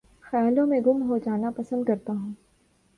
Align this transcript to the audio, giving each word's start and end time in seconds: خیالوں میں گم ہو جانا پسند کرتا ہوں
خیالوں 0.21 0.65
میں 0.67 0.79
گم 0.85 1.01
ہو 1.09 1.17
جانا 1.17 1.49
پسند 1.57 1.85
کرتا 1.85 2.13
ہوں 2.13 2.33